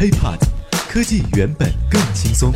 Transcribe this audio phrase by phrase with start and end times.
[0.00, 0.38] HiPod，
[0.88, 2.50] 科技原本更轻松。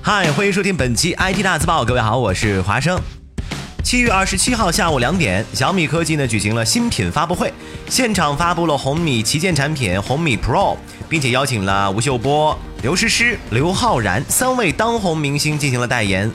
[0.00, 1.84] 嗨，欢迎收听本期 IT 大字报。
[1.84, 2.98] 各位好，我是华生。
[3.84, 7.52] 七月二十七号下午两点，小米科技呢举行了新品发布会，
[7.90, 16.30] 现场发布了红米旗舰产品红米 Pro，并且邀请了吴秀波、刘诗诗、刘昊然三位当红明星进行了代言。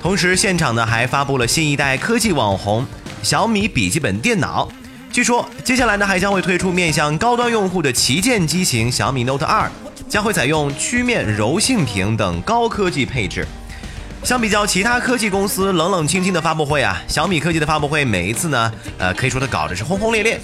[0.00, 2.86] 同时，现场呢还发布了新一代科技网红
[3.24, 4.68] 小米笔记本电脑。
[5.10, 9.68] 据说，接下来呢还将会推出面向高端用户的旗舰机型小米 Note 2，
[10.08, 13.46] 将会采用曲面柔性屏等高科技配置。
[14.22, 20.40] 相比较其他科技公司冷冷清清的发布会啊，小米科技的发布会每一次呢，呃，可以说它搞的是轰轰烈烈。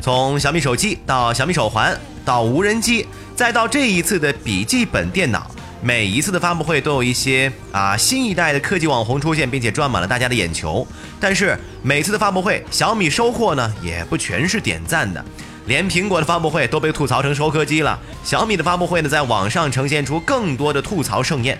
[0.00, 5.50] 从小米手机到小米手环，到无人机，再到这一次的笔记本电脑。
[5.82, 10.86] 每一次的发布会都有一些啊新一代的科技网红出现，并且赚满了大家的眼球。
[11.18, 15.24] 但是每次的发布会，小米收获呢也不全是点赞的，
[15.66, 17.98] 连苹果的发布会都被吐槽成收割机了。
[18.22, 21.58] 小米的发布会呢，在网上呈现出更多的吐槽盛宴。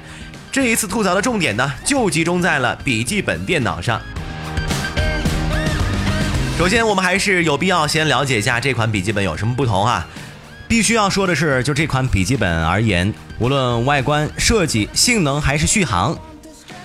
[0.52, 3.98] 这一次吐槽的重点呢，就集中在了笔记本电脑上。
[6.58, 10.06] 首先，我们还是有必要先了解一下这款笔记本有什么不同啊。
[10.70, 16.16] 必须要说的是，就这款笔记本而言，无论外观设计、性能还是续航，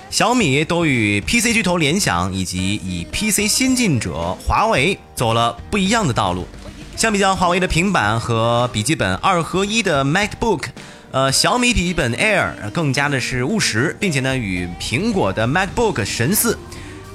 [0.09, 6.47] 小米都与 PC 巨头联想以及以 PC 先进者华为走了不一样的道路。
[6.95, 10.64] 相比较华为的平板和笔记本二合一的 MacBook，
[11.11, 16.58] 呃，小米笔记本 Air 更加的是务实，并且呢与苹果的 MacBook 神似，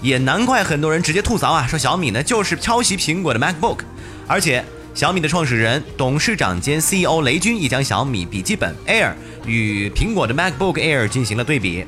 [0.00, 3.78] 也难怪很多人直接吐槽啊，说小米呢就是抄袭苹果的 MacBook，
[4.28, 4.64] 而且。
[4.92, 9.12] 小米的创始人、董事长兼 CEO 雷军也将小米笔记本 Air
[9.46, 11.86] 与苹果的 MacBook Air 进行了对比。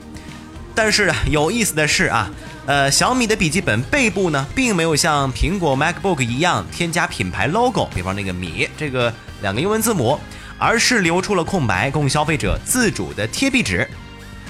[0.75, 2.31] 但是有意思的是啊，
[2.65, 10.19] 呃，小米的笔记本背部呢，并没有像苹果 MacBook 一样添加品牌 logo，比方那个米这个两个英文字母，
[10.57, 13.87] 而是留出了空白，供消费者自主的贴壁纸。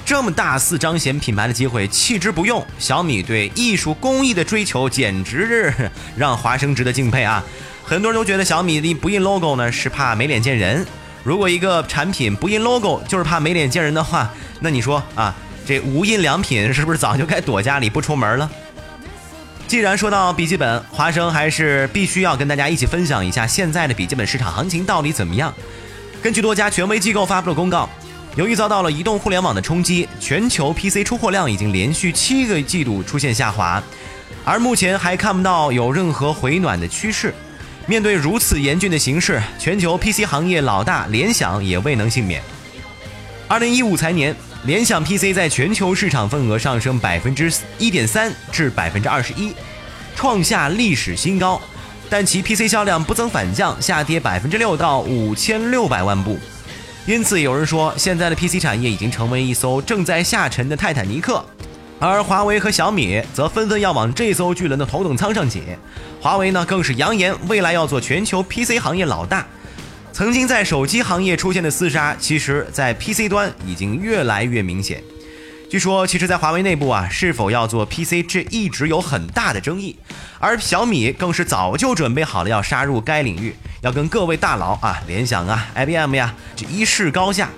[0.05, 7.43] 这么大肆彰显品牌的机会弃之不用，小米对艺术工艺的追求简直是让华生值得敬佩啊！
[7.85, 10.87] 很多人都觉得小米的不印 logo 呢是怕没脸见人。
[11.25, 15.35] 如果一个产品不印 logo 就是怕没脸见人的话，那你说啊，
[15.67, 18.51] 这无印良品是不是早就该躲家里不出门了？
[19.69, 25.53] 既然说到笔记本，华生还是必须要跟大家一起分享一下现在的笔记本市场行情到底怎么样。
[26.21, 27.89] 根据多家权威机构发布的公告，
[28.37, 33.83] 由于遭到了移动互联网的冲击，全球 PC 出货量已经连续七个季度出现下滑，
[34.45, 37.33] 而目前还看不到有任何回暖的趋势。
[37.87, 42.41] 面对如此严峻的形势，全球 PC 行业老大联想也未能幸免。
[43.49, 44.35] 二零一五财年，
[44.65, 49.53] 联想 PC 在全球市场份额上升百分之一点三至百分之二十一，
[50.15, 51.61] 创下历史新高。
[52.09, 56.39] 但其 PC 销量不增反降，下跌百分之六到五千六百万部。
[57.05, 61.45] 因此，有人说，现在的 PC 产业已经成为一艘正在下沉的泰坦尼克。
[62.09, 65.63] 而华为和小米则纷纷要往这艘巨轮的头等舱上挤。
[66.21, 69.47] 华为呢，更是扬言未来要做全球 PC 行业老大。
[70.13, 75.01] 曾经在手机行业出现的厮杀，其实在 PC 端已经越来越明显。
[75.71, 79.97] 据说，其实，在华为内部啊，是否要做 PC，这一直有很大的争议。
[80.41, 87.49] 而小米更是早就准备好了要杀入该领域，要跟各位大佬啊，联想啊、IBM 呀，这一试高下。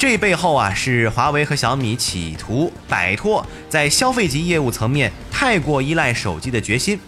[0.00, 6.98] 这背后啊，是华为和小米企图摆脱在消费级业务层面太过依赖手机的决心。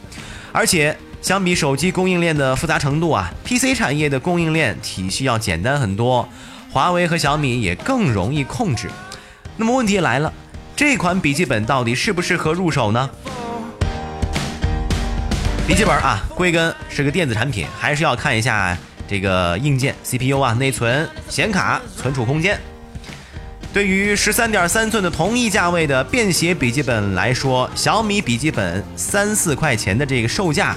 [0.53, 6.29] 而且，相比手机供应链的复杂程度啊，PC 产业的供应链体系要简单很多，
[6.71, 8.91] 华为和小米也更容易控制。
[9.57, 10.31] 那么问题来了，
[10.77, 13.09] 这款笔记本到底适不适合入手呢？
[15.67, 18.77] 笔记本啊，归根是个电子产品，还是要看一下
[19.09, 22.61] 这个硬件，CPU 啊、内存、显卡、存储空间。
[23.73, 30.77] 对于十三点三寸的同一价位的便携笔记本来说，小米笔记本三四块钱的这个售价，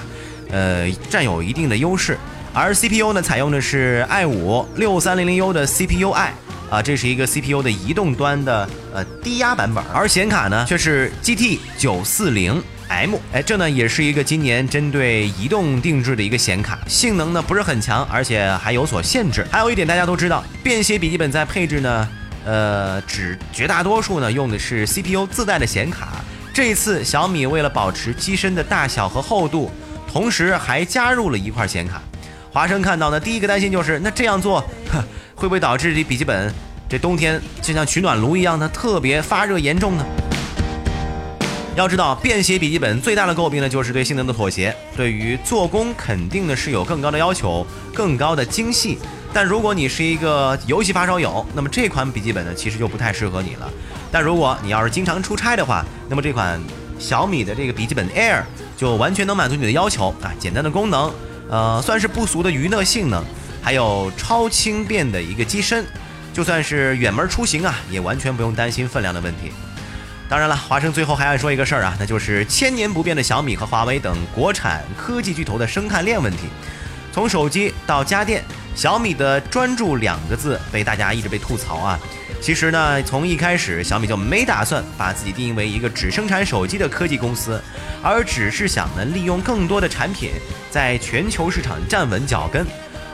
[0.50, 2.18] 呃，占有一定的优势。
[2.54, 6.32] 而 CPU 呢，采用的是 i 五六三零零 U 的 CPU-i，
[6.70, 9.84] 啊，这是一个 CPU 的移动端的呃低压版本。
[9.94, 19.46] 而显卡呢，却是 GT 九四零 M，哎，这呢也是一个今年针对移动定制的一个显卡，性能呢不是很强，而且还有所限制。
[19.52, 22.08] 还有一点大家都知道，便携笔记本在配置呢。
[22.46, 26.24] 呃，只绝大多数呢用的是 CPU 自带的显卡。
[26.54, 29.70] 这一次小米为了保持机身的大小和厚度，
[30.10, 32.02] 同时还加入了一块显卡。
[32.54, 34.64] 华生看到呢，第一个担心就是，那这样做
[35.36, 36.54] 会不会导致这笔记本
[36.88, 40.06] 这冬天就像取暖炉一样呢特别发热严重呢？
[41.76, 44.74] 要知道，便携笔记本最大的诟病呢，就是对性能的妥协。
[44.96, 48.98] 对于做工，肯定呢是有更高的要求，更高的精细。
[49.36, 53.70] 但如果你是一个游戏发烧友，那么这款笔记本呢，其实就不太适合你了。
[54.10, 56.58] 但如果你要是经常出差的话，那么这款
[56.98, 58.44] 小米的这个笔记本 Air
[58.78, 60.32] 就完全能满足你的要求啊！
[60.40, 61.14] 简单的功能，
[61.50, 63.22] 呃，算是不俗的娱乐性能，
[63.62, 65.86] 还有超轻便的一个机身，
[66.34, 69.52] 就算是远门出行啊，也完全不用担心分量的问题。
[70.30, 76.48] 当然了，华生最后还要说一个事儿啊，那就是千年不变的小米和华为等国产科技巨头的生态链问题。
[77.12, 78.42] 从手机到家电，
[78.76, 82.00] 小米的专注两个字被大家一直被吐槽啊。
[82.42, 87.60] 其实呢，从一开始小米就没打算把自己定义为一个只生产手机的科技公司，
[88.04, 90.32] 而只是想呢利用更多的产品
[90.70, 92.66] 在全球市场站稳脚跟。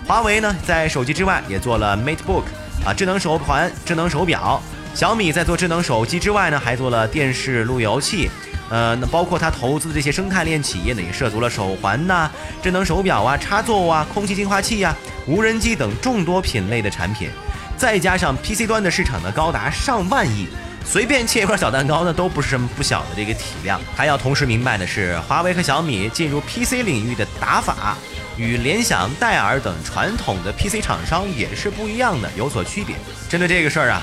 [0.07, 2.43] 华为呢在手机之外也做了 MateBook
[2.83, 4.61] 啊，智能手环、智能手表。
[4.93, 8.29] 小米在做智能手机之外呢，还做了电视、路由器，
[8.71, 12.31] 呃，那包括他投资的这些生态链企业呢，也涉足了手环呐、
[12.63, 14.95] 智能手表啊、插座啊、空气净化器呀、
[15.27, 17.29] 无人机等众多品类的产品，
[17.75, 20.47] 再加上 PC 端的市场呢，高达上万亿，
[20.85, 23.77] 随便切一块小蛋糕呢，都不是什么不小的这个体量。
[23.93, 27.97] 还要同时明白的是，华为和小米进入 PC 领域的打法，
[28.37, 32.95] 与联想、戴尔等传统的 PC 厂商也是不一样的，有所区别。
[33.27, 34.01] 针对这个事儿啊。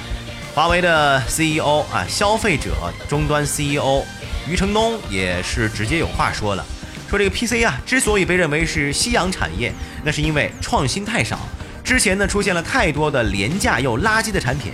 [0.55, 4.03] 华为的 CEO 啊，消费者终端 CEO
[4.49, 6.65] 余承东也是直接有话说了，
[7.11, 9.71] 说这个 PC 啊，之所以被认为是夕阳产业，
[10.03, 11.39] 那是因为创新太少，
[11.85, 14.73] 之前呢出现了太多的廉价又垃圾的产品，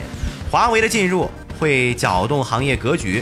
[0.49, 1.29] 华为的进入
[1.59, 3.21] 会搅动行业格局，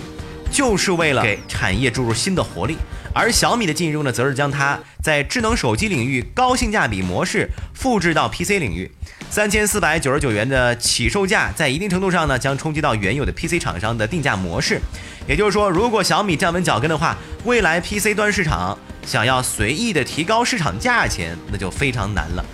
[0.50, 2.76] 就是为了给产业注入新的活力，
[3.14, 8.90] 而小米的进入呢，则是将它在智能手机领域高性价比模式复制到 PC 领域。
[9.32, 14.78] 三千四百九十九元的起售价，在一定程度上呢，将冲击到原有的 PC 厂商的定价模式。
[15.26, 22.44] 也就是说，如果小米站稳脚跟的话，未来 PC 端市场想要随意的提高市场价钱，那就非常难了。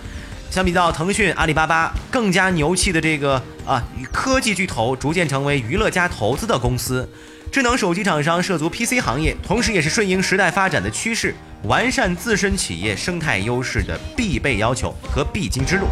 [0.49, 3.83] 相比较腾讯、阿里巴巴更加牛气的这个啊，
[4.13, 7.05] 科技巨头逐渐成为娱乐加投资的公司，
[7.51, 15.85] 智能手机厂商涉足 PC 行业，同时也是顺应时代发展的趋势，完善自身企业生态优势的必备要求和必经之路。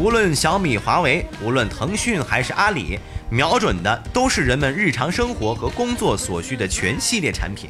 [0.00, 2.98] 无论小米、华为，无论腾讯还是阿里，
[3.28, 7.68] 瞄准的都是人们日常生活和工作所需的全系列产品，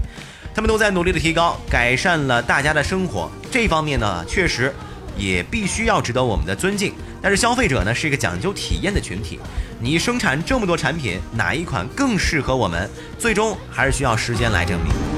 [0.54, 3.28] 他们都在努力的提高、改善了大家的生活。
[3.50, 4.72] 这方面呢，确实
[5.16, 6.94] 也必须要值得我们的尊敬。
[7.20, 9.40] 但是消费者呢，是一个讲究体验的群体，
[9.80, 12.88] 你生产这么多产品，哪一款更适合我们，
[13.18, 15.09] 最终还是需要时间来证明。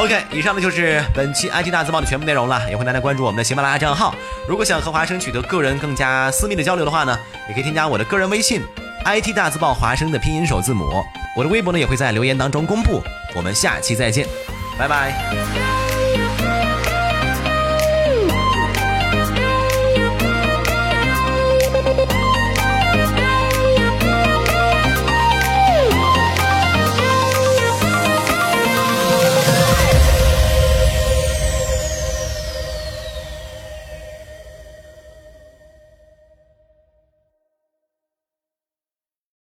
[0.00, 4.14] OK，以上呢就是本期 IT 大字报的全部内容了，也欢迎大家关注我们的喜马拉雅账号。
[4.48, 7.14] 如果想和华生取得个人更加私密的交流的话呢，
[7.48, 8.62] 也可以添加我的个人微信
[9.04, 11.04] IT 大字报华生的拼音首字母。
[11.36, 13.02] 我的微博呢也会在留言当中公布。
[13.34, 14.26] 我们下期再见，
[14.78, 15.69] 拜拜。